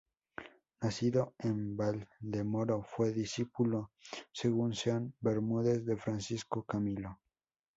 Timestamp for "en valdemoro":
1.37-2.81